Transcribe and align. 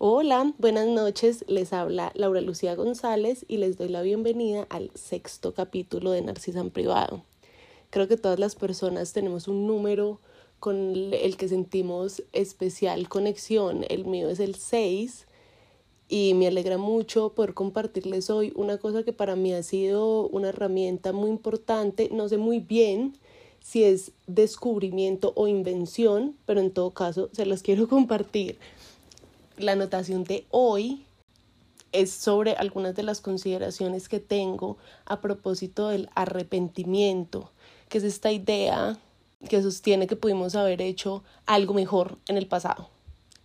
Hola, 0.00 0.54
buenas 0.58 0.86
noches. 0.86 1.44
Les 1.48 1.72
habla 1.72 2.12
Laura 2.14 2.40
Lucía 2.40 2.76
González 2.76 3.44
y 3.48 3.56
les 3.56 3.76
doy 3.76 3.88
la 3.88 4.00
bienvenida 4.00 4.64
al 4.70 4.92
sexto 4.94 5.54
capítulo 5.54 6.12
de 6.12 6.22
Narcisan 6.22 6.70
Privado. 6.70 7.24
Creo 7.90 8.06
que 8.06 8.16
todas 8.16 8.38
las 8.38 8.54
personas 8.54 9.12
tenemos 9.12 9.48
un 9.48 9.66
número 9.66 10.20
con 10.60 10.94
el 11.12 11.36
que 11.36 11.48
sentimos 11.48 12.22
especial 12.32 13.08
conexión. 13.08 13.84
El 13.88 14.04
mío 14.04 14.28
es 14.28 14.38
el 14.38 14.54
6 14.54 15.26
y 16.08 16.34
me 16.34 16.46
alegra 16.46 16.78
mucho 16.78 17.30
poder 17.30 17.54
compartirles 17.54 18.30
hoy 18.30 18.52
una 18.54 18.78
cosa 18.78 19.02
que 19.02 19.12
para 19.12 19.34
mí 19.34 19.52
ha 19.52 19.64
sido 19.64 20.28
una 20.28 20.50
herramienta 20.50 21.12
muy 21.12 21.28
importante. 21.28 22.08
No 22.12 22.28
sé 22.28 22.36
muy 22.36 22.60
bien 22.60 23.14
si 23.58 23.82
es 23.82 24.12
descubrimiento 24.28 25.32
o 25.34 25.48
invención, 25.48 26.36
pero 26.46 26.60
en 26.60 26.70
todo 26.70 26.92
caso 26.92 27.30
se 27.32 27.46
las 27.46 27.64
quiero 27.64 27.88
compartir 27.88 28.58
la 29.58 29.72
anotación 29.72 30.24
de 30.24 30.46
hoy 30.50 31.04
es 31.92 32.10
sobre 32.10 32.52
algunas 32.52 32.94
de 32.94 33.02
las 33.02 33.20
consideraciones 33.20 34.08
que 34.08 34.20
tengo 34.20 34.76
a 35.06 35.20
propósito 35.20 35.88
del 35.88 36.10
arrepentimiento, 36.14 37.50
que 37.88 37.98
es 37.98 38.04
esta 38.04 38.30
idea 38.30 38.98
que 39.48 39.62
sostiene 39.62 40.06
que 40.06 40.16
pudimos 40.16 40.54
haber 40.54 40.82
hecho 40.82 41.22
algo 41.46 41.74
mejor 41.74 42.18
en 42.28 42.36
el 42.36 42.46
pasado, 42.46 42.90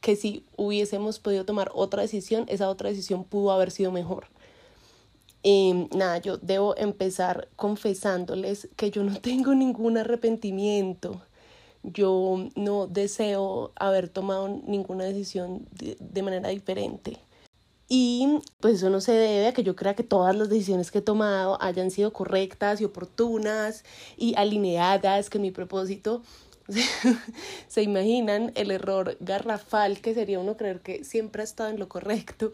que 0.02 0.16
si 0.16 0.46
hubiésemos 0.58 1.20
podido 1.20 1.46
tomar 1.46 1.72
otra 1.74 2.02
decisión, 2.02 2.46
esa 2.50 2.70
otra 2.70 2.90
decisión 2.90 3.24
pudo 3.24 3.52
haber 3.52 3.72
sido 3.72 3.92
mejor. 3.92 4.28
Y 5.44 5.88
nada, 5.94 6.20
yo 6.20 6.38
debo 6.38 6.76
empezar 6.78 7.50
confesándoles 7.56 8.70
que 8.76 8.92
yo 8.92 9.04
no 9.04 9.20
tengo 9.22 9.54
ningún 9.54 9.98
arrepentimiento 9.98 11.22
yo 11.84 12.50
no 12.56 12.88
deseo 12.88 13.72
haber 13.76 14.10
tomado 14.10 14.48
ninguna 14.66 15.04
decisión 15.04 15.68
de, 15.72 16.24
manera 16.24 16.50
diferente. 16.50 17.20
Y 17.90 18.40
pues 18.60 18.76
eso 18.76 18.90
no 18.90 19.02
se 19.02 19.12
debe 19.12 19.48
a 19.48 19.54
que 19.54 19.64
yo 19.64 19.76
crea 19.76 19.94
que 19.94 20.04
todas 20.04 20.36
las 20.36 20.50
decisiones 20.50 20.90
que 20.90 21.00
he 21.00 21.02
tomado 21.02 21.62
hayan 21.62 21.92
sido 21.92 22.14
correctas 22.14 22.82
y 22.82 22.86
oportunas 22.86 23.84
y 24.18 24.34
alineadas 24.36 25.30
con 25.30 25.42
mi 25.42 25.52
propósito. 25.52 26.24
se 27.68 27.84
imaginan 27.84 28.54
el 28.56 28.72
error 28.72 29.18
garrafal 29.20 30.00
que 30.00 30.14
sería 30.14 30.40
uno 30.40 30.56
creer 30.56 30.80
que 30.80 31.04
siempre 31.04 31.42
ha 31.42 31.44
estado 31.44 31.70
en 31.70 31.78
lo 31.78 31.90
correcto, 31.90 32.54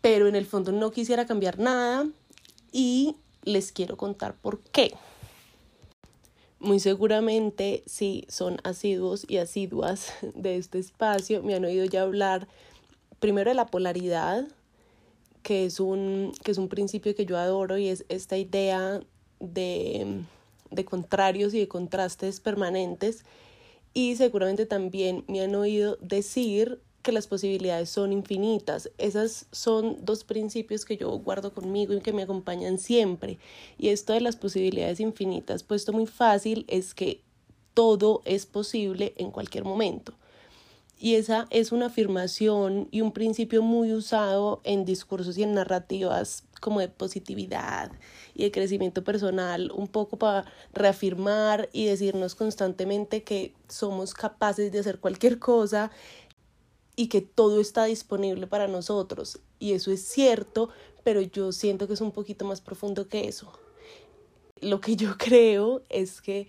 pero 0.00 0.26
en 0.28 0.34
el 0.34 0.46
fondo 0.46 0.72
no 0.72 0.90
quisiera 0.90 1.26
cambiar 1.26 1.58
nada 1.58 2.08
y 2.72 3.16
les 3.42 3.70
quiero 3.70 3.98
contar 3.98 4.34
por 4.34 4.60
qué. 4.60 4.94
Muy 6.60 6.80
seguramente, 6.80 7.84
si 7.86 8.26
son 8.28 8.58
asiduos 8.64 9.24
y 9.28 9.36
asiduas 9.36 10.12
de 10.34 10.56
este 10.56 10.78
espacio, 10.78 11.42
me 11.42 11.54
han 11.54 11.64
oído 11.64 11.84
ya 11.84 12.02
hablar 12.02 12.48
primero 13.20 13.50
de 13.50 13.54
la 13.54 13.66
polaridad, 13.66 14.46
que 15.42 15.64
es 15.64 15.78
un, 15.78 16.32
que 16.42 16.50
es 16.50 16.58
un 16.58 16.68
principio 16.68 17.14
que 17.14 17.26
yo 17.26 17.38
adoro 17.38 17.78
y 17.78 17.88
es 17.88 18.04
esta 18.08 18.36
idea 18.36 19.00
de, 19.38 20.22
de 20.70 20.84
contrarios 20.84 21.54
y 21.54 21.60
de 21.60 21.68
contrastes 21.68 22.40
permanentes. 22.40 23.24
Y 23.94 24.16
seguramente 24.16 24.66
también 24.66 25.24
me 25.28 25.40
han 25.40 25.54
oído 25.54 25.96
decir 26.00 26.80
que 27.08 27.12
las 27.12 27.26
posibilidades 27.26 27.88
son 27.88 28.12
infinitas. 28.12 28.90
Esas 28.98 29.46
son 29.50 30.04
dos 30.04 30.24
principios 30.24 30.84
que 30.84 30.98
yo 30.98 31.08
guardo 31.12 31.54
conmigo 31.54 31.94
y 31.94 32.00
que 32.00 32.12
me 32.12 32.24
acompañan 32.24 32.76
siempre. 32.76 33.38
Y 33.78 33.88
esto 33.88 34.12
de 34.12 34.20
las 34.20 34.36
posibilidades 34.36 35.00
infinitas, 35.00 35.62
puesto 35.62 35.94
muy 35.94 36.04
fácil, 36.04 36.66
es 36.68 36.92
que 36.92 37.22
todo 37.72 38.20
es 38.26 38.44
posible 38.44 39.14
en 39.16 39.30
cualquier 39.30 39.64
momento. 39.64 40.12
Y 40.98 41.14
esa 41.14 41.46
es 41.48 41.72
una 41.72 41.86
afirmación 41.86 42.88
y 42.90 43.00
un 43.00 43.12
principio 43.12 43.62
muy 43.62 43.94
usado 43.94 44.60
en 44.64 44.84
discursos 44.84 45.38
y 45.38 45.44
en 45.44 45.54
narrativas 45.54 46.44
como 46.60 46.80
de 46.80 46.88
positividad 46.88 47.90
y 48.34 48.42
de 48.42 48.50
crecimiento 48.50 49.02
personal, 49.02 49.70
un 49.74 49.88
poco 49.88 50.18
para 50.18 50.44
reafirmar 50.74 51.70
y 51.72 51.86
decirnos 51.86 52.34
constantemente 52.34 53.22
que 53.22 53.54
somos 53.66 54.12
capaces 54.12 54.70
de 54.72 54.80
hacer 54.80 54.98
cualquier 54.98 55.38
cosa 55.38 55.90
y 56.98 57.06
que 57.06 57.20
todo 57.20 57.60
está 57.60 57.84
disponible 57.84 58.48
para 58.48 58.66
nosotros. 58.66 59.38
Y 59.60 59.74
eso 59.74 59.92
es 59.92 60.04
cierto, 60.04 60.68
pero 61.04 61.20
yo 61.20 61.52
siento 61.52 61.86
que 61.86 61.92
es 61.92 62.00
un 62.00 62.10
poquito 62.10 62.44
más 62.44 62.60
profundo 62.60 63.06
que 63.06 63.28
eso. 63.28 63.52
Lo 64.60 64.80
que 64.80 64.96
yo 64.96 65.14
creo 65.16 65.82
es 65.90 66.20
que 66.20 66.48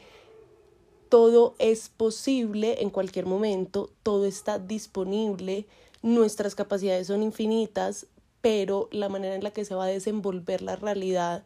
todo 1.07 1.53
es 1.59 1.89
posible 1.89 2.81
en 2.81 2.89
cualquier 2.89 3.27
momento, 3.27 3.91
todo 4.01 4.25
está 4.25 4.57
disponible, 4.57 5.67
nuestras 6.01 6.55
capacidades 6.55 7.05
son 7.05 7.21
infinitas, 7.21 8.07
pero 8.41 8.89
la 8.91 9.07
manera 9.07 9.35
en 9.35 9.43
la 9.43 9.51
que 9.51 9.65
se 9.65 9.75
va 9.75 9.83
a 9.83 9.89
desenvolver 9.89 10.63
la 10.63 10.75
realidad 10.75 11.43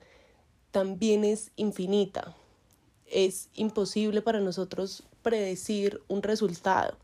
también 0.72 1.25
es 1.25 1.52
infinita. 1.58 2.38
Es 3.06 3.50
imposible 3.53 4.22
para 4.22 4.40
nosotros 4.40 5.03
predecir 5.22 6.02
un 6.08 6.24
resultado. 6.24 6.96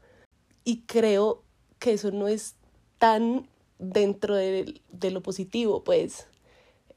Y 0.64 0.84
creo 0.84 1.44
que 1.80 1.94
eso 1.94 2.12
no 2.12 2.28
es 2.28 2.56
tan 2.98 3.48
dentro 3.80 4.36
de, 4.36 4.82
lo 5.12 5.22
positivo, 5.22 5.84
pues. 5.84 6.28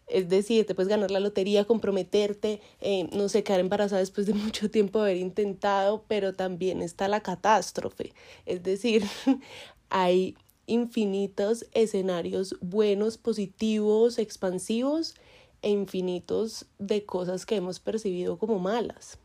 Es 0.09 0.29
decir, 0.29 0.67
te 0.67 0.75
puedes 0.75 0.89
ganar 0.89 1.11
la 1.11 1.21
lotería, 1.21 1.65
comprometerte, 1.65 2.61
eh, 2.81 3.09
no 3.13 3.29
sé, 3.29 3.45
quedar 3.45 3.61
embarazada 3.61 4.01
después 4.01 4.27
de 4.27 4.35
mucho 4.35 4.71
tiempo 4.71 4.99
de 4.99 5.13
haber 5.13 5.17
intentado, 5.17 6.05
pero 6.09 6.35
también 6.35 6.83
está 6.83 7.09
la 7.09 7.21
catástrofe. 7.21 8.13
Es 8.45 8.63
decir, 8.63 9.05
hay 9.89 10.37
infinitos 10.67 11.67
escenarios 11.73 12.57
buenos, 12.61 13.17
positivos, 13.17 14.19
expansivos 14.19 15.15
e 15.63 15.71
infinitos 15.71 16.67
de 16.79 17.05
cosas 17.05 17.47
que 17.47 17.57
hemos 17.57 17.79
percibido 17.79 18.37
como 18.37 18.59
malas 18.59 19.19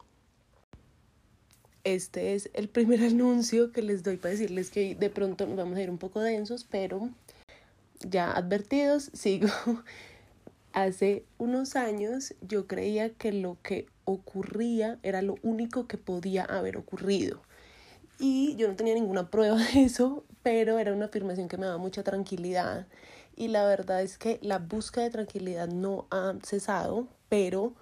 este 1.95 2.35
es 2.35 2.49
el 2.53 2.67
primer 2.67 3.01
anuncio 3.03 3.71
que 3.71 3.81
les 3.81 4.03
doy 4.03 4.17
para 4.17 4.33
decirles 4.33 4.69
que 4.69 4.95
de 4.95 5.09
pronto 5.09 5.45
nos 5.45 5.55
vamos 5.55 5.77
a 5.77 5.81
ir 5.81 5.89
un 5.89 5.97
poco 5.97 6.19
densos, 6.19 6.65
pero 6.69 7.09
ya 8.01 8.31
advertidos, 8.31 9.09
sigo. 9.13 9.49
Hace 10.73 11.23
unos 11.37 11.75
años 11.75 12.35
yo 12.41 12.67
creía 12.67 13.09
que 13.09 13.31
lo 13.31 13.57
que 13.63 13.87
ocurría 14.05 14.99
era 15.01 15.21
lo 15.21 15.35
único 15.41 15.87
que 15.87 15.97
podía 15.97 16.43
haber 16.43 16.77
ocurrido. 16.77 17.41
Y 18.19 18.55
yo 18.57 18.67
no 18.67 18.75
tenía 18.75 18.93
ninguna 18.93 19.29
prueba 19.31 19.57
de 19.57 19.83
eso, 19.83 20.23
pero 20.43 20.79
era 20.79 20.93
una 20.93 21.05
afirmación 21.05 21.47
que 21.47 21.57
me 21.57 21.65
daba 21.65 21.77
mucha 21.77 22.03
tranquilidad. 22.03 22.85
Y 23.35 23.47
la 23.47 23.65
verdad 23.65 24.01
es 24.01 24.17
que 24.17 24.39
la 24.41 24.59
búsqueda 24.59 25.05
de 25.05 25.11
tranquilidad 25.11 25.67
no 25.67 26.05
ha 26.09 26.33
cesado, 26.43 27.07
pero 27.29 27.73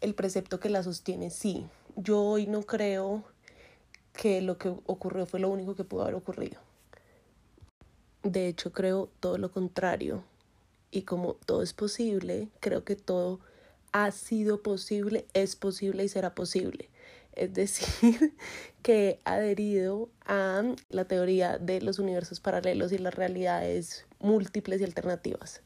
el 0.00 0.14
precepto 0.14 0.60
que 0.60 0.68
la 0.68 0.82
sostiene 0.82 1.30
sí 1.30 1.66
yo 2.02 2.20
hoy 2.22 2.46
no 2.46 2.62
creo 2.62 3.24
que 4.12 4.40
lo 4.40 4.58
que 4.58 4.68
ocurrió 4.86 5.26
fue 5.26 5.40
lo 5.40 5.48
único 5.48 5.74
que 5.74 5.84
pudo 5.84 6.02
haber 6.02 6.14
ocurrido. 6.14 6.60
De 8.22 8.48
hecho, 8.48 8.72
creo 8.72 9.10
todo 9.20 9.38
lo 9.38 9.50
contrario. 9.50 10.24
Y 10.90 11.02
como 11.02 11.34
todo 11.34 11.62
es 11.62 11.72
posible, 11.72 12.48
creo 12.60 12.84
que 12.84 12.96
todo 12.96 13.40
ha 13.92 14.10
sido 14.10 14.62
posible, 14.62 15.26
es 15.34 15.56
posible 15.56 16.04
y 16.04 16.08
será 16.08 16.34
posible. 16.34 16.88
Es 17.32 17.54
decir, 17.54 18.34
que 18.82 19.08
he 19.08 19.20
adherido 19.24 20.08
a 20.26 20.62
la 20.88 21.04
teoría 21.04 21.58
de 21.58 21.80
los 21.80 21.98
universos 21.98 22.40
paralelos 22.40 22.92
y 22.92 22.98
las 22.98 23.14
realidades 23.14 24.06
múltiples 24.18 24.80
y 24.80 24.84
alternativas 24.84 25.62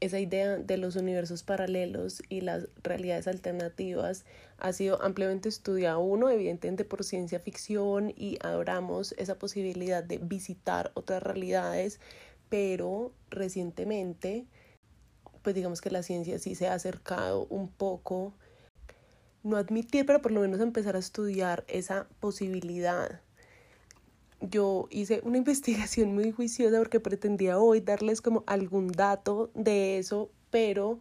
esa 0.00 0.20
idea 0.20 0.58
de 0.58 0.76
los 0.76 0.96
universos 0.96 1.42
paralelos 1.42 2.22
y 2.28 2.42
las 2.42 2.68
realidades 2.82 3.26
alternativas 3.26 4.24
ha 4.58 4.72
sido 4.72 5.00
ampliamente 5.02 5.48
estudiada, 5.48 5.98
uno, 5.98 6.30
evidentemente 6.30 6.84
por 6.84 7.04
ciencia 7.04 7.40
ficción 7.40 8.12
y 8.16 8.38
adoramos 8.42 9.12
esa 9.18 9.38
posibilidad 9.38 10.04
de 10.04 10.18
visitar 10.18 10.92
otras 10.94 11.22
realidades, 11.22 12.00
pero 12.48 13.12
recientemente, 13.30 14.46
pues 15.42 15.54
digamos 15.54 15.80
que 15.80 15.90
la 15.90 16.02
ciencia 16.02 16.38
sí 16.38 16.54
se 16.54 16.68
ha 16.68 16.74
acercado 16.74 17.46
un 17.46 17.68
poco, 17.68 18.34
no 19.42 19.56
admitir, 19.56 20.04
pero 20.04 20.20
por 20.20 20.32
lo 20.32 20.40
menos 20.40 20.60
empezar 20.60 20.96
a 20.96 21.00
estudiar 21.00 21.64
esa 21.68 22.06
posibilidad 22.20 23.20
yo 24.40 24.88
hice 24.90 25.20
una 25.24 25.38
investigación 25.38 26.14
muy 26.14 26.32
juiciosa 26.32 26.78
porque 26.78 27.00
pretendía 27.00 27.58
hoy 27.58 27.80
darles 27.80 28.20
como 28.20 28.44
algún 28.46 28.88
dato 28.88 29.50
de 29.54 29.98
eso, 29.98 30.30
pero 30.50 30.98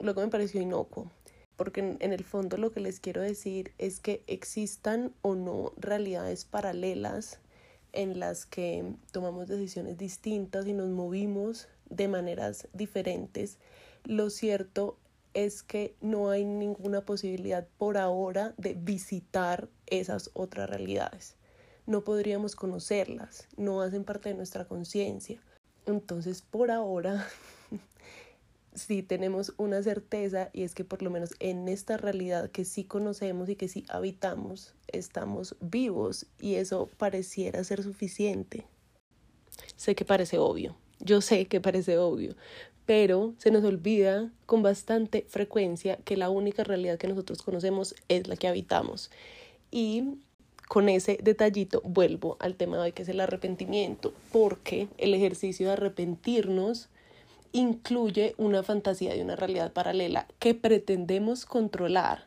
luego 0.00 0.20
me 0.20 0.28
pareció 0.28 0.60
inocuo. 0.60 1.10
Porque 1.56 1.80
en, 1.80 1.96
en, 2.00 2.12
el 2.12 2.24
fondo 2.24 2.56
lo 2.56 2.72
que 2.72 2.80
les 2.80 2.98
quiero 2.98 3.20
decir 3.20 3.72
es 3.78 4.00
que 4.00 4.24
existan 4.26 5.12
o 5.22 5.34
no 5.34 5.72
realidades 5.76 6.44
paralelas 6.44 7.40
en 7.92 8.18
las 8.18 8.46
que 8.46 8.94
tomamos 9.12 9.48
decisiones 9.48 9.98
distintas 9.98 10.66
y 10.66 10.72
nos 10.72 10.88
movimos 10.88 11.68
de 11.90 12.08
maneras 12.08 12.68
diferentes. 12.72 13.58
Lo 14.04 14.30
cierto 14.30 14.96
es 15.34 15.62
que 15.62 15.94
no 16.00 16.30
hay 16.30 16.44
ninguna 16.44 17.02
posibilidad 17.02 17.66
por 17.78 17.98
ahora 17.98 18.54
de 18.56 18.74
visitar 18.74 19.68
esas 19.86 20.30
otras 20.32 20.68
realidades 20.68 21.36
no 21.86 22.02
podríamos 22.02 22.56
conocerlas, 22.56 23.48
no 23.56 23.80
hacen 23.82 24.04
parte 24.04 24.28
de 24.28 24.34
nuestra 24.34 24.66
conciencia. 24.66 25.40
Entonces, 25.86 26.42
por 26.42 26.70
ahora, 26.70 27.28
sí 28.74 29.02
tenemos 29.02 29.52
una 29.56 29.82
certeza 29.82 30.50
y 30.52 30.62
es 30.62 30.74
que 30.74 30.84
por 30.84 31.02
lo 31.02 31.10
menos 31.10 31.30
en 31.40 31.68
esta 31.68 31.96
realidad 31.96 32.50
que 32.50 32.64
sí 32.64 32.84
conocemos 32.84 33.48
y 33.48 33.56
que 33.56 33.68
sí 33.68 33.84
habitamos, 33.88 34.74
estamos 34.88 35.56
vivos 35.60 36.26
y 36.40 36.54
eso 36.54 36.88
pareciera 36.98 37.62
ser 37.64 37.82
suficiente. 37.82 38.64
Sé 39.76 39.94
que 39.94 40.04
parece 40.04 40.38
obvio, 40.38 40.76
yo 41.00 41.20
sé 41.20 41.46
que 41.46 41.60
parece 41.60 41.98
obvio, 41.98 42.36
pero 42.86 43.34
se 43.38 43.50
nos 43.50 43.64
olvida 43.64 44.30
con 44.46 44.62
bastante 44.62 45.26
frecuencia 45.28 45.96
que 45.98 46.16
la 46.16 46.30
única 46.30 46.64
realidad 46.64 46.98
que 46.98 47.08
nosotros 47.08 47.42
conocemos 47.42 47.94
es 48.08 48.28
la 48.28 48.36
que 48.36 48.48
habitamos. 48.48 49.10
Y 49.70 50.18
con 50.72 50.88
ese 50.88 51.18
detallito 51.22 51.82
vuelvo 51.84 52.38
al 52.40 52.54
tema 52.54 52.78
de 52.78 52.84
hoy 52.84 52.92
que 52.92 53.02
es 53.02 53.08
el 53.10 53.20
arrepentimiento, 53.20 54.14
porque 54.32 54.88
el 54.96 55.12
ejercicio 55.12 55.66
de 55.66 55.74
arrepentirnos 55.74 56.88
incluye 57.52 58.34
una 58.38 58.62
fantasía 58.62 59.12
de 59.12 59.20
una 59.20 59.36
realidad 59.36 59.74
paralela 59.74 60.26
que 60.38 60.54
pretendemos 60.54 61.44
controlar 61.44 62.24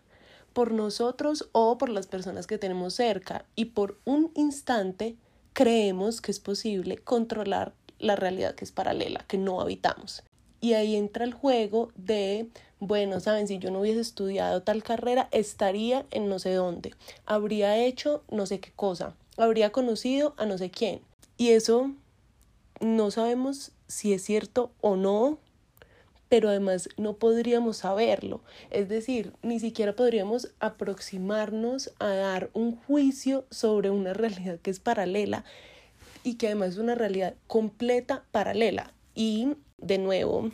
por 0.53 0.69
nosotros 0.74 1.50
o 1.53 1.80
por 1.80 1.89
las 1.89 2.06
personas 2.06 2.45
que 2.45 2.59
tenemos 2.59 2.94
cerca 2.94 3.45
y 3.56 3.65
por 3.65 3.97
un 4.06 4.31
instante 4.36 5.15
creemos 5.53 6.21
que 6.21 6.30
es 6.30 6.39
posible 6.39 7.00
controlar 7.00 7.74
la 7.98 8.15
realidad 8.15 8.53
que 8.53 8.65
es 8.65 8.71
paralela, 8.71 9.25
que 9.27 9.39
no 9.39 9.59
habitamos. 9.59 10.21
Y 10.62 10.74
ahí 10.74 10.95
entra 10.95 11.25
el 11.25 11.33
juego 11.33 11.91
de, 11.95 12.48
bueno, 12.87 13.19
saben, 13.19 13.47
si 13.47 13.57
yo 13.57 13.71
no 13.71 13.81
hubiese 13.81 14.01
estudiado 14.01 14.61
tal 14.61 14.83
carrera, 14.83 15.27
estaría 15.31 16.05
en 16.11 16.29
no 16.29 16.39
sé 16.39 16.53
dónde, 16.53 16.93
habría 17.25 17.77
hecho 17.77 18.23
no 18.29 18.45
sé 18.45 18.59
qué 18.59 18.71
cosa, 18.75 19.15
habría 19.37 19.71
conocido 19.71 20.33
a 20.37 20.45
no 20.45 20.57
sé 20.57 20.69
quién. 20.69 21.01
Y 21.37 21.49
eso 21.49 21.91
no 22.79 23.11
sabemos 23.11 23.71
si 23.87 24.13
es 24.13 24.23
cierto 24.23 24.71
o 24.81 24.95
no, 24.95 25.37
pero 26.29 26.49
además 26.49 26.89
no 26.97 27.13
podríamos 27.13 27.77
saberlo. 27.77 28.41
Es 28.71 28.89
decir, 28.89 29.33
ni 29.41 29.59
siquiera 29.59 29.95
podríamos 29.95 30.51
aproximarnos 30.59 31.91
a 31.99 32.09
dar 32.09 32.49
un 32.53 32.75
juicio 32.75 33.45
sobre 33.51 33.89
una 33.89 34.13
realidad 34.13 34.59
que 34.59 34.71
es 34.71 34.79
paralela 34.79 35.45
y 36.23 36.35
que 36.35 36.47
además 36.47 36.69
es 36.69 36.77
una 36.77 36.95
realidad 36.95 37.35
completa 37.47 38.23
paralela. 38.31 38.91
Y 39.13 39.55
de 39.77 39.97
nuevo 39.97 40.51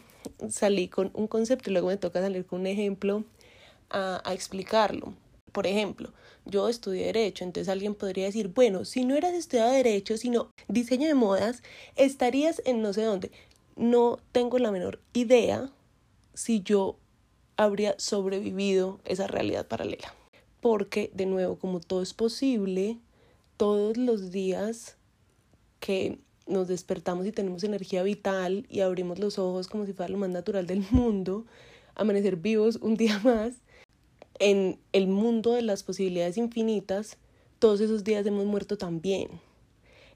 salí 0.50 0.88
con 0.88 1.12
un 1.14 1.28
concepto 1.28 1.70
y 1.70 1.74
luego 1.74 1.88
me 1.88 1.98
toca 1.98 2.22
salir 2.22 2.46
con 2.46 2.62
un 2.62 2.68
ejemplo 2.68 3.24
a, 3.90 4.22
a 4.24 4.34
explicarlo. 4.34 5.14
Por 5.52 5.68
ejemplo, 5.68 6.14
yo 6.46 6.70
estudié 6.70 7.06
Derecho, 7.08 7.44
entonces 7.44 7.70
alguien 7.70 7.94
podría 7.94 8.26
decir, 8.26 8.48
bueno, 8.50 8.86
si 8.86 9.06
no 9.06 9.16
eras 9.16 9.34
estudiado 9.34 9.72
Derecho, 9.72 10.18
sino 10.18 10.50
diseño 10.68 11.08
de 11.08 11.14
modas, 11.14 11.62
estarías 11.96 12.62
en 12.66 12.82
no 12.82 12.94
sé 12.94 13.04
dónde. 13.04 13.32
No 13.76 14.20
tengo 14.32 14.58
la 14.60 14.72
menor 14.72 15.00
idea 15.14 15.70
si 16.34 16.62
yo 16.62 16.98
habría 17.58 17.96
sobrevivido 17.98 19.00
esa 19.06 19.28
realidad 19.28 19.68
paralela. 19.68 20.14
Porque, 20.62 21.12
de 21.14 21.26
nuevo, 21.26 21.58
como 21.58 21.80
todo 21.80 22.02
es 22.02 22.14
posible, 22.14 22.98
todos 23.58 23.98
los 23.98 24.32
días 24.32 24.98
que 25.80 26.20
nos 26.48 26.68
despertamos 26.68 27.26
y 27.26 27.32
tenemos 27.32 27.64
energía 27.64 28.04
vital 28.04 28.66
y 28.70 28.82
abrimos 28.82 29.20
los 29.20 29.40
ojos 29.40 29.68
como 29.68 29.86
si 29.86 29.94
fuera 29.94 30.12
lo 30.12 30.18
más 30.18 30.30
natural 30.30 30.68
del 30.68 30.86
mundo, 30.92 31.46
amanecer 31.96 32.36
vivos 32.36 32.78
un 32.82 32.96
día 32.98 33.20
más, 33.24 33.56
en 34.40 34.80
el 34.92 35.08
mundo 35.08 35.54
de 35.54 35.62
las 35.62 35.84
posibilidades 35.84 36.38
infinitas, 36.38 37.18
todos 37.60 37.80
esos 37.80 38.04
días 38.04 38.26
hemos 38.26 38.46
muerto 38.46 38.78
también. 38.78 39.30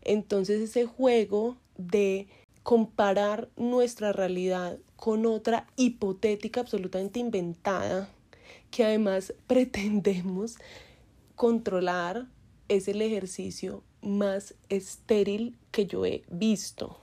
Entonces 0.02 0.62
ese 0.62 0.86
juego 0.86 1.58
de 1.78 2.28
comparar 2.64 3.50
nuestra 3.56 4.12
realidad 4.14 4.80
con 4.96 5.28
otra 5.28 5.68
hipotética 5.76 6.62
absolutamente 6.62 7.20
inventada, 7.20 8.10
que 8.72 8.84
además 8.84 9.34
pretendemos 9.48 10.58
controlar, 11.36 12.28
es 12.68 12.88
el 12.88 13.02
ejercicio 13.04 13.84
más 14.06 14.54
estéril 14.70 15.58
que 15.72 15.86
yo 15.86 16.06
he 16.06 16.24
visto. 16.30 17.00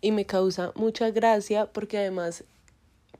Y 0.00 0.12
me 0.12 0.26
causa 0.26 0.72
mucha 0.74 1.10
gracia 1.10 1.66
porque 1.72 1.98
además, 1.98 2.44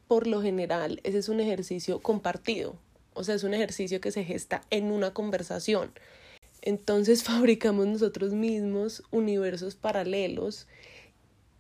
por 0.06 0.27
lo 0.27 0.43
general, 0.43 1.00
ese 1.05 1.19
es 1.19 1.29
un 1.29 1.41
ejercicio 1.41 2.00
compartido. 2.00 2.77
O 3.15 3.25
sea, 3.25 3.35
es 3.35 3.43
un 3.43 3.55
ejercicio 3.55 4.00
que 4.00 4.12
se 4.12 4.25
gesta 4.25 4.62
en 4.71 4.93
una 4.93 5.12
conversación. 5.12 5.93
Entonces 6.62 7.23
fabricamos 7.25 7.87
nosotros 7.87 8.33
mismos 8.33 9.03
universos 9.11 9.75
paralelos 9.75 10.67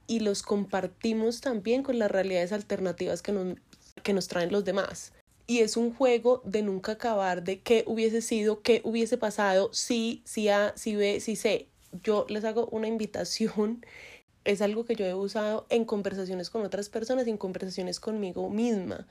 y 0.06 0.20
los 0.20 0.42
compartimos 0.42 1.40
también 1.40 1.82
con 1.82 1.98
las 1.98 2.10
realidades 2.10 2.52
alternativas 2.52 3.22
que 3.22 3.32
nos, 3.32 3.58
que 4.02 4.12
nos 4.12 4.28
traen 4.28 4.52
los 4.52 4.64
demás. 4.64 5.12
Y 5.48 5.60
es 5.60 5.76
un 5.76 5.92
juego 5.92 6.42
de 6.44 6.62
nunca 6.62 6.92
acabar, 6.92 7.42
de 7.42 7.60
qué 7.60 7.82
hubiese 7.88 8.22
sido, 8.22 8.62
qué 8.62 8.82
hubiese 8.84 9.16
pasado, 9.16 9.70
si, 9.72 10.22
si 10.24 10.48
A, 10.48 10.74
si 10.76 10.94
B, 10.94 11.18
si 11.18 11.34
C. 11.34 11.66
Yo 12.04 12.26
les 12.28 12.44
hago 12.44 12.68
una 12.70 12.86
invitación 12.86 13.84
es 14.44 14.62
algo 14.62 14.84
que 14.84 14.94
yo 14.94 15.04
he 15.04 15.14
usado 15.14 15.66
en 15.68 15.84
conversaciones 15.84 16.50
con 16.50 16.62
otras 16.62 16.88
personas 16.88 17.26
y 17.26 17.30
en 17.30 17.36
conversaciones 17.36 17.98
conmigo 17.98 18.48
misma 18.48 19.06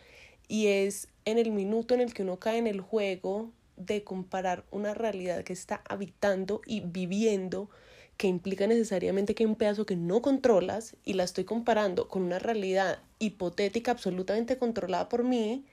y 0.48 0.68
es 0.68 1.10
en 1.26 1.38
el 1.38 1.52
minuto 1.52 1.94
en 1.94 2.02
el 2.02 2.14
que 2.14 2.24
uno 2.24 2.40
cae 2.40 2.58
en 2.58 2.68
el 2.68 2.82
juego 2.82 3.52
de 3.76 4.04
comparar 4.04 4.66
una 4.72 4.94
realidad 4.94 5.44
que 5.44 5.54
está 5.54 5.82
habitando 5.88 6.62
y 6.66 6.82
viviendo 6.82 7.70
que 8.16 8.28
implica 8.28 8.66
necesariamente 8.66 9.36
que 9.36 9.44
hay 9.44 9.50
un 9.50 9.56
pedazo 9.56 9.86
que 9.86 9.96
no 9.96 10.22
controlas 10.22 10.96
y 11.04 11.14
la 11.14 11.24
estoy 11.24 11.44
comparando 11.44 12.08
con 12.08 12.24
una 12.24 12.40
realidad 12.40 13.00
hipotética 13.20 13.92
absolutamente 13.92 14.58
controlada 14.58 15.08
por 15.10 15.24
mí 15.24 15.66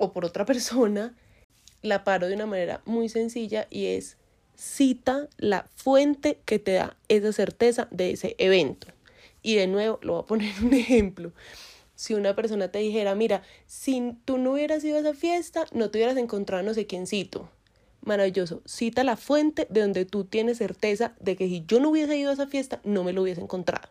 o 0.00 0.12
por 0.12 0.24
otra 0.24 0.44
persona, 0.52 1.14
la 1.82 2.02
paro 2.02 2.26
de 2.26 2.34
una 2.34 2.46
manera 2.46 2.82
muy 2.84 3.08
sencilla 3.08 3.68
y 3.70 3.86
es 3.86 4.16
cita 4.56 5.28
la 5.38 5.66
fuente 5.76 6.40
que 6.44 6.58
te 6.58 6.72
da 6.72 6.96
esa 7.08 7.32
certeza 7.32 7.88
de 7.90 8.10
ese 8.10 8.34
evento. 8.38 8.88
Y 9.42 9.54
de 9.54 9.66
nuevo, 9.66 9.98
lo 10.02 10.14
voy 10.14 10.22
a 10.22 10.26
poner 10.26 10.52
un 10.62 10.74
ejemplo 10.74 11.32
si 12.00 12.14
una 12.14 12.34
persona 12.34 12.72
te 12.72 12.78
dijera, 12.78 13.14
mira, 13.14 13.42
si 13.66 14.16
tú 14.24 14.38
no 14.38 14.52
hubieras 14.52 14.82
ido 14.82 14.96
a 14.96 15.00
esa 15.00 15.12
fiesta, 15.12 15.66
no 15.72 15.90
te 15.90 15.98
hubieras 15.98 16.16
encontrado 16.16 16.62
no 16.62 16.72
sé 16.72 16.86
quiéncito. 16.86 17.50
Maravilloso. 18.00 18.62
Cita 18.64 19.04
la 19.04 19.18
fuente 19.18 19.66
de 19.68 19.82
donde 19.82 20.06
tú 20.06 20.24
tienes 20.24 20.56
certeza 20.56 21.14
de 21.20 21.36
que 21.36 21.46
si 21.46 21.62
yo 21.66 21.78
no 21.78 21.90
hubiese 21.90 22.16
ido 22.16 22.30
a 22.30 22.32
esa 22.32 22.46
fiesta, 22.46 22.80
no 22.84 23.04
me 23.04 23.12
lo 23.12 23.20
hubiese 23.20 23.42
encontrado. 23.42 23.90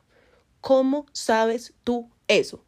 ¿Cómo 0.60 1.06
sabes 1.12 1.76
tú 1.84 2.10
eso? 2.28 2.66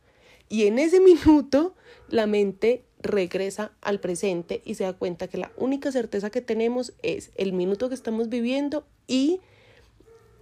Y 0.47 0.67
en 0.67 0.77
ese 0.77 0.99
minuto, 1.25 1.73
la 2.07 2.27
mente 2.27 2.85
regresa 3.01 3.71
al 3.81 3.99
presente 3.99 4.61
y 4.65 4.75
se 4.75 4.83
da 4.83 4.93
cuenta 4.93 5.27
que 5.27 5.37
la 5.37 5.51
única 5.57 5.91
certeza 5.91 6.29
que 6.29 6.41
tenemos 6.41 6.93
es 7.01 7.31
el 7.35 7.53
minuto 7.53 7.89
que 7.89 7.95
estamos 7.95 8.29
viviendo 8.29 8.85
y 9.07 9.39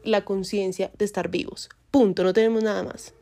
la 0.03 0.25
conciencia 0.25 0.91
de 0.97 1.05
estar 1.05 1.29
vivos. 1.29 1.69
Punto, 1.91 2.23
no 2.23 2.33
tenemos 2.33 2.63
nada 2.63 2.83
más. 2.83 3.13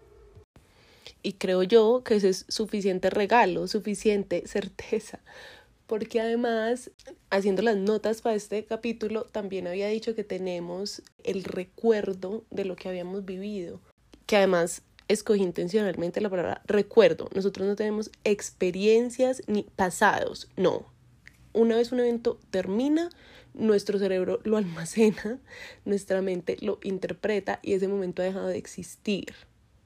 Y 1.23 1.33
creo 1.33 1.63
yo 1.63 2.03
que 2.03 2.15
ese 2.15 2.29
es 2.29 2.45
suficiente 2.47 3.09
regalo, 3.09 3.67
suficiente 3.67 4.43
certeza. 4.47 5.19
Porque 5.87 6.19
además, 6.19 6.91
haciendo 7.29 7.61
las 7.61 7.77
notas 7.77 8.21
para 8.21 8.35
este 8.35 8.65
capítulo, 8.65 9.23
también 9.23 9.67
había 9.67 9.87
dicho 9.87 10.15
que 10.15 10.25
tenemos 10.25 11.01
el 11.23 11.45
recuerdo 11.45 12.43
de 12.49 12.65
lo 12.65 12.75
que 12.75 12.89
habíamos 12.89 13.23
vivido. 13.23 13.79
Que 14.25 14.35
además 14.35 14.81
escogí 15.07 15.41
intencionalmente 15.41 16.21
la 16.21 16.29
palabra 16.29 16.61
recuerdo. 16.65 17.29
Nosotros 17.33 17.67
no 17.67 17.75
tenemos 17.75 18.11
experiencias 18.23 19.41
ni 19.47 19.63
pasados, 19.63 20.49
no. 20.55 20.85
Una 21.53 21.77
vez 21.77 21.91
un 21.91 21.99
evento 21.99 22.39
termina, 22.51 23.09
nuestro 23.53 23.99
cerebro 23.99 24.39
lo 24.43 24.57
almacena, 24.57 25.39
nuestra 25.85 26.21
mente 26.21 26.57
lo 26.61 26.79
interpreta 26.83 27.59
y 27.63 27.73
ese 27.73 27.87
momento 27.87 28.21
ha 28.21 28.25
dejado 28.25 28.47
de 28.47 28.57
existir. 28.57 29.33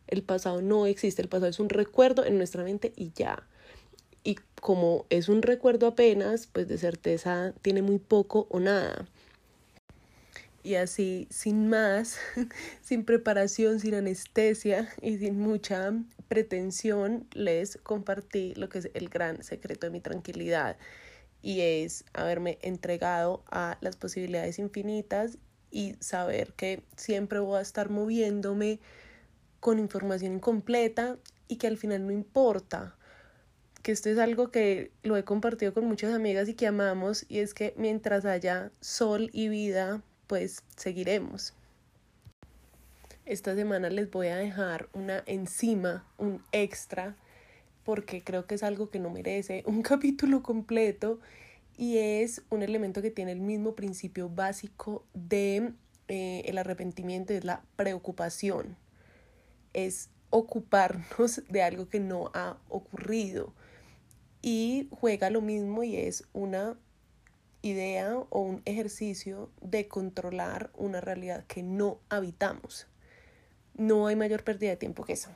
El 0.08 0.24
pasado 0.24 0.62
no 0.62 0.88
existe, 0.88 1.22
el 1.22 1.30
pasado 1.30 1.50
es 1.50 1.60
un 1.60 1.70
recuerdo 1.70 2.26
en 2.26 2.38
nuestra 2.38 2.64
mente 2.64 2.92
y 2.98 3.12
ya. 3.16 3.48
Y 4.24 4.36
como 4.60 5.06
es 5.10 5.30
un 5.30 5.42
recuerdo 5.42 5.88
apenas, 5.88 6.48
pues 6.48 6.68
de 6.68 6.78
certeza 6.78 7.54
tiene 7.62 7.82
muy 7.82 7.98
poco 7.98 8.48
o 8.50 8.60
nada. 8.60 9.08
Y 10.64 10.76
así, 10.76 11.28
sin 11.32 11.68
más, 11.70 12.18
sin 12.82 13.04
preparación, 13.04 13.80
sin 13.80 13.96
anestesia 13.96 14.90
y 15.02 15.18
sin 15.18 15.40
mucha 15.40 15.94
pretensión, 16.28 17.28
les 17.34 17.78
compartí 17.78 18.54
lo 18.56 18.70
que 18.70 18.80
es 18.80 18.90
el 18.94 19.10
gran 19.10 19.44
secreto 19.44 19.88
de 19.88 19.92
mi 19.92 20.02
tranquilidad. 20.02 20.78
Y 21.42 21.62
es 21.62 22.06
haberme 22.14 22.60
entregado 22.62 23.44
a 23.50 23.78
las 23.82 23.96
posibilidades 23.96 24.60
infinitas 24.60 25.40
y 25.72 25.96
saber 26.00 26.54
que 26.54 26.84
siempre 26.96 27.40
voy 27.40 27.58
a 27.58 27.62
estar 27.62 27.90
moviéndome 27.90 28.80
con 29.60 29.80
información 29.80 30.34
incompleta 30.34 31.18
y 31.48 31.56
que 31.56 31.68
al 31.68 31.78
final 31.78 32.06
no 32.06 32.12
importa. 32.12 32.96
Que 33.82 33.92
esto 33.92 34.10
es 34.10 34.20
algo 34.20 34.52
que 34.52 34.92
lo 35.02 35.18
he 35.18 35.24
compartido 35.24 35.74
con 35.74 35.86
muchas 35.86 36.14
amigas 36.14 36.48
y 36.50 36.54
que 36.54 36.68
amamos 36.68 37.26
y 37.30 37.40
es 37.40 37.56
que 37.56 37.74
mientras 37.78 38.26
haya 38.26 38.72
sol 38.80 39.32
y 39.34 39.48
vida 39.48 40.04
pues 40.32 40.64
seguiremos. 40.78 41.54
Esta 43.26 43.54
semana 43.54 43.90
les 43.90 44.10
voy 44.10 44.28
a 44.28 44.38
dejar 44.38 44.88
una 44.94 45.24
encima, 45.26 46.08
un 46.18 46.42
extra, 46.54 47.18
porque 47.84 48.24
creo 48.24 48.48
que 48.48 48.56
es 48.56 48.64
algo 48.64 48.90
que 48.90 49.00
no 49.00 49.10
merece 49.10 49.62
un 49.68 49.82
capítulo 49.82 50.42
completo 50.42 51.20
y 51.78 51.98
es 51.98 52.44
un 52.50 52.64
elemento 52.64 53.02
que 53.02 53.12
tiene 53.12 53.34
el 53.34 53.42
mismo 53.42 53.76
principio 53.76 54.30
básico 54.30 55.04
de 55.14 55.74
eh, 56.08 56.44
el 56.46 56.58
arrepentimiento, 56.58 57.34
es 57.34 57.44
la 57.44 57.66
preocupación. 57.76 58.78
Es 59.74 60.12
ocuparnos 60.30 61.42
de 61.50 61.62
algo 61.62 61.90
que 61.90 62.00
no 62.00 62.32
ha 62.34 62.58
ocurrido. 62.70 63.54
Y 64.42 64.88
juega 64.92 65.30
lo 65.30 65.42
mismo 65.42 65.84
y 65.84 65.98
es 65.98 66.24
una 66.32 66.78
idea 67.62 68.18
o 68.30 68.42
un 68.42 68.62
ejercicio 68.66 69.50
de 69.62 69.88
controlar 69.88 70.72
una 70.76 71.02
realidad 71.02 71.46
que 71.48 71.64
no 71.64 72.00
habitamos. 72.10 72.88
No 73.76 74.08
hay 74.08 74.16
mayor 74.16 74.44
pérdida 74.44 74.72
de 74.72 74.78
tiempo 74.78 75.04
que 75.04 75.14
eso. 75.14 75.30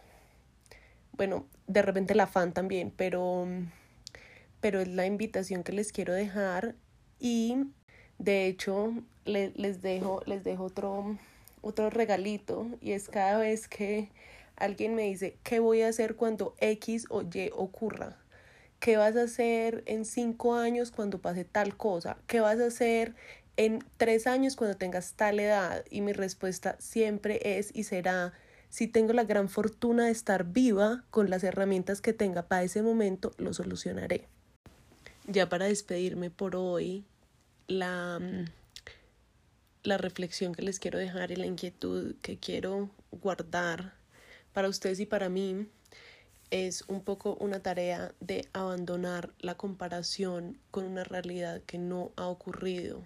Bueno, 1.14 1.46
de 1.68 1.82
repente 1.82 2.14
el 2.14 2.20
afán 2.20 2.54
también, 2.54 2.92
pero, 2.96 3.48
pero 4.60 4.82
es 4.82 4.88
la 4.88 5.06
invitación 5.06 5.64
que 5.64 5.72
les 5.72 5.92
quiero 5.92 6.14
dejar 6.14 6.76
y 7.20 7.56
de 8.18 8.48
hecho 8.48 8.94
les 9.26 9.82
dejo, 9.82 10.22
les 10.26 10.44
dejo 10.44 10.66
otro, 10.66 11.18
otro 11.62 11.90
regalito 11.90 12.68
y 12.82 12.92
es 12.92 13.08
cada 13.08 13.38
vez 13.38 13.68
que 13.68 14.10
alguien 14.56 14.96
me 14.96 15.04
dice, 15.04 15.38
¿qué 15.44 15.60
voy 15.60 15.82
a 15.82 15.90
hacer 15.90 16.16
cuando 16.16 16.56
X 16.60 17.08
o 17.10 17.22
Y 17.22 17.52
ocurra? 17.56 18.18
¿Qué 18.86 18.98
vas 18.98 19.16
a 19.16 19.24
hacer 19.24 19.82
en 19.88 20.06
cinco 20.06 20.54
años 20.54 20.92
cuando 20.92 21.18
pase 21.20 21.44
tal 21.44 21.76
cosa? 21.76 22.18
¿Qué 22.28 22.40
vas 22.40 22.60
a 22.60 22.68
hacer 22.68 23.16
en 23.58 23.84
tres 23.98 24.28
años 24.28 24.56
cuando 24.56 24.78
tengas 24.78 25.14
tal 25.14 25.40
edad? 25.40 25.84
Y 25.90 26.02
mi 26.02 26.14
respuesta 26.14 26.76
siempre 26.78 27.58
es 27.58 27.72
y 27.76 27.86
será, 27.86 28.34
si 28.70 28.88
tengo 28.88 29.12
la 29.14 29.24
gran 29.24 29.50
fortuna 29.50 30.06
de 30.06 30.12
estar 30.12 30.44
viva 30.44 31.04
con 31.10 31.32
las 31.32 31.44
herramientas 31.44 32.00
que 32.00 32.14
tenga 32.14 32.44
para 32.44 32.62
ese 32.62 32.84
momento, 32.84 33.32
lo 33.38 33.56
solucionaré. 33.56 34.28
Ya 35.26 35.50
para 35.50 35.66
despedirme 35.66 36.30
por 36.30 36.56
hoy, 36.56 37.06
la, 37.66 38.20
la 39.82 39.98
reflexión 39.98 40.54
que 40.54 40.62
les 40.62 40.78
quiero 40.78 41.00
dejar 41.00 41.32
y 41.32 41.38
la 41.38 41.48
inquietud 41.48 42.14
que 42.22 42.38
quiero 42.38 42.92
guardar 43.10 43.96
para 44.54 44.70
ustedes 44.70 45.00
y 45.00 45.08
para 45.08 45.28
mí 45.28 45.70
es 46.56 46.86
un 46.88 47.04
poco 47.04 47.36
una 47.42 47.60
tarea 47.60 48.16
de 48.22 48.48
abandonar 48.54 49.34
la 49.40 49.56
comparación 49.58 50.58
con 50.72 50.86
una 50.86 51.04
realidad 51.04 51.62
que 51.66 51.78
no 51.78 52.14
ha 52.16 52.28
ocurrido 52.28 53.06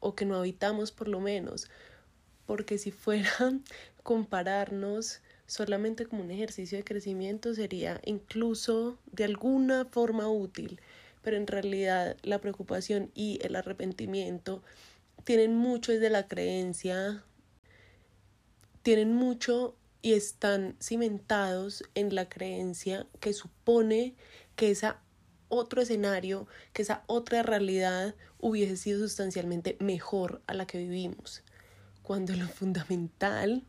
o 0.00 0.16
que 0.16 0.24
no 0.24 0.36
habitamos 0.36 0.90
por 0.90 1.06
lo 1.06 1.20
menos, 1.20 1.70
porque 2.44 2.78
si 2.78 2.90
fuera 2.90 3.30
compararnos 4.02 5.20
solamente 5.46 6.06
como 6.06 6.24
un 6.24 6.32
ejercicio 6.32 6.76
de 6.76 6.82
crecimiento 6.82 7.54
sería 7.54 8.00
incluso 8.04 8.98
de 9.12 9.24
alguna 9.24 9.84
forma 9.84 10.28
útil, 10.28 10.80
pero 11.22 11.36
en 11.36 11.46
realidad 11.46 12.16
la 12.24 12.40
preocupación 12.40 13.12
y 13.14 13.38
el 13.42 13.54
arrepentimiento 13.54 14.60
tienen 15.22 15.54
mucho 15.54 15.92
de 15.92 16.10
la 16.10 16.26
creencia, 16.26 17.22
tienen 18.82 19.14
mucho 19.14 19.76
y 20.02 20.14
están 20.14 20.76
cimentados 20.80 21.84
en 21.94 22.14
la 22.14 22.28
creencia 22.28 23.06
que 23.20 23.32
supone 23.32 24.14
que 24.56 24.72
ese 24.72 24.92
otro 25.48 25.80
escenario, 25.80 26.48
que 26.72 26.82
esa 26.82 27.04
otra 27.06 27.42
realidad 27.42 28.14
hubiese 28.38 28.76
sido 28.76 29.00
sustancialmente 29.00 29.76
mejor 29.80 30.42
a 30.46 30.54
la 30.54 30.66
que 30.66 30.78
vivimos, 30.78 31.42
cuando 32.02 32.34
lo 32.34 32.48
fundamental 32.48 33.64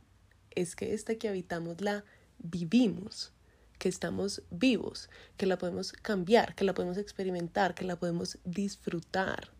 es 0.56 0.76
que 0.76 0.94
esta 0.94 1.16
que 1.16 1.30
habitamos 1.30 1.82
la 1.82 2.04
vivimos, 2.40 3.32
que 3.78 3.90
estamos 3.90 4.44
vivos, 4.50 5.10
que 5.38 5.46
la 5.46 5.58
podemos 5.58 5.94
cambiar, 5.94 6.56
que 6.56 6.64
la 6.64 6.74
podemos 6.74 6.98
experimentar, 6.98 7.76
que 7.76 7.86
la 7.86 7.98
podemos 7.98 8.40
disfrutar. 8.44 9.52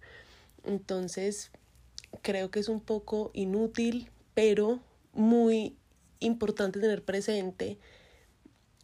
Entonces, 0.64 1.52
creo 2.22 2.50
que 2.50 2.60
es 2.60 2.70
un 2.70 2.80
poco 2.80 3.32
inútil, 3.34 4.10
pero 4.34 4.82
muy 5.14 5.78
importante 6.26 6.80
tener 6.80 7.04
presente 7.04 7.78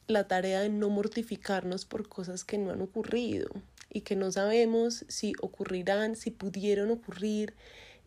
la 0.07 0.27
tarea 0.27 0.61
de 0.61 0.69
no 0.69 0.89
mortificarnos 0.89 1.85
por 1.85 2.07
cosas 2.07 2.43
que 2.43 2.57
no 2.57 2.71
han 2.71 2.81
ocurrido 2.81 3.49
y 3.91 4.01
que 4.01 4.15
no 4.15 4.31
sabemos 4.31 5.05
si 5.07 5.33
ocurrirán, 5.41 6.15
si 6.15 6.31
pudieron 6.31 6.91
ocurrir 6.91 7.53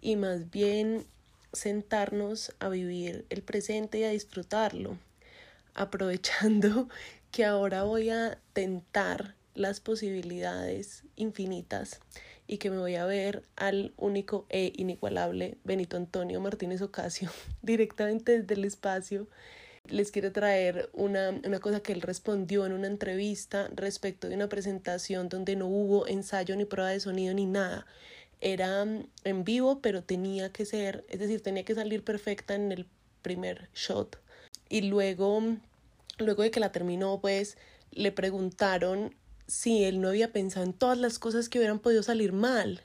y 0.00 0.16
más 0.16 0.50
bien 0.50 1.06
sentarnos 1.52 2.52
a 2.58 2.68
vivir 2.68 3.24
el 3.30 3.42
presente 3.42 4.00
y 4.00 4.04
a 4.04 4.10
disfrutarlo, 4.10 4.98
aprovechando 5.74 6.88
que 7.30 7.44
ahora 7.44 7.84
voy 7.84 8.10
a 8.10 8.38
tentar 8.52 9.34
las 9.54 9.80
posibilidades 9.80 11.04
infinitas 11.16 12.00
y 12.52 12.58
que 12.58 12.68
me 12.68 12.76
voy 12.76 12.96
a 12.96 13.06
ver 13.06 13.44
al 13.56 13.94
único 13.96 14.44
e 14.50 14.74
inigualable 14.76 15.56
Benito 15.64 15.96
Antonio 15.96 16.38
Martínez 16.38 16.82
Ocasio 16.82 17.30
directamente 17.62 18.38
desde 18.38 18.52
el 18.52 18.66
espacio. 18.66 19.26
Les 19.88 20.12
quiero 20.12 20.32
traer 20.32 20.90
una, 20.92 21.30
una 21.30 21.60
cosa 21.60 21.80
que 21.80 21.94
él 21.94 22.02
respondió 22.02 22.66
en 22.66 22.74
una 22.74 22.88
entrevista 22.88 23.70
respecto 23.74 24.28
de 24.28 24.34
una 24.34 24.50
presentación 24.50 25.30
donde 25.30 25.56
no 25.56 25.66
hubo 25.66 26.06
ensayo 26.06 26.54
ni 26.54 26.66
prueba 26.66 26.90
de 26.90 27.00
sonido 27.00 27.32
ni 27.32 27.46
nada. 27.46 27.86
Era 28.42 28.84
mm, 28.84 29.06
en 29.24 29.44
vivo, 29.44 29.80
pero 29.80 30.02
tenía 30.02 30.52
que 30.52 30.66
ser, 30.66 31.06
es 31.08 31.20
decir, 31.20 31.42
tenía 31.42 31.64
que 31.64 31.74
salir 31.74 32.04
perfecta 32.04 32.54
en 32.54 32.70
el 32.70 32.86
primer 33.22 33.70
shot. 33.72 34.18
Y 34.68 34.82
luego, 34.82 35.42
luego 36.18 36.42
de 36.42 36.50
que 36.50 36.60
la 36.60 36.70
terminó, 36.70 37.18
pues 37.18 37.56
le 37.92 38.12
preguntaron 38.12 39.14
si 39.52 39.84
él 39.84 40.00
no 40.00 40.08
había 40.08 40.32
pensado 40.32 40.64
en 40.64 40.72
todas 40.72 40.96
las 40.96 41.18
cosas 41.18 41.50
que 41.50 41.58
hubieran 41.58 41.78
podido 41.78 42.02
salir 42.02 42.32
mal. 42.32 42.80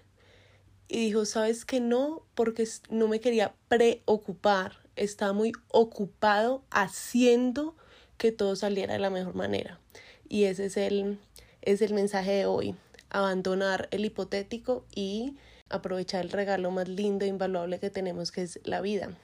Y 0.89 0.97
dijo, 1.05 1.23
¿sabes 1.25 1.63
que 1.63 1.79
no? 1.79 2.23
Porque 2.35 2.67
no 2.89 3.07
me 3.07 3.21
quería 3.21 3.55
preocupar. 3.69 4.73
Estaba 4.97 5.31
muy 5.31 5.53
ocupado 5.69 6.63
haciendo 6.69 7.75
que 8.17 8.33
todo 8.33 8.57
saliera 8.57 8.93
de 8.93 8.99
la 8.99 9.09
mejor 9.09 9.33
manera. 9.33 9.79
Y 10.27 10.43
ese 10.43 10.65
es 10.65 10.75
el, 10.75 11.19
es 11.61 11.81
el 11.81 11.93
mensaje 11.93 12.31
de 12.31 12.45
hoy. 12.45 12.75
Abandonar 13.09 13.87
el 13.91 14.03
hipotético 14.03 14.85
y 14.93 15.37
aprovechar 15.69 16.25
el 16.25 16.31
regalo 16.31 16.69
más 16.69 16.89
lindo 16.89 17.23
e 17.23 17.29
invaluable 17.29 17.79
que 17.79 17.89
tenemos, 17.89 18.31
que 18.31 18.41
es 18.41 18.59
la 18.65 18.81
vida. 18.81 19.17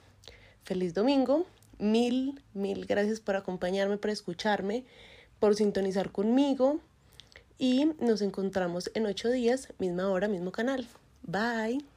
Feliz 0.64 0.94
domingo. 0.94 1.46
Mil, 1.78 2.42
mil 2.54 2.86
gracias 2.86 3.20
por 3.20 3.36
acompañarme, 3.36 3.98
por 3.98 4.12
escucharme, 4.12 4.86
por 5.40 5.56
sintonizar 5.56 6.12
conmigo 6.12 6.80
y 7.58 7.86
nos 8.00 8.22
encontramos 8.22 8.92
en 8.94 9.06
ocho 9.06 9.30
días, 9.30 9.70
misma 9.80 10.10
hora, 10.10 10.28
mismo 10.28 10.52
canal. 10.52 10.88
Bye. 11.24 11.93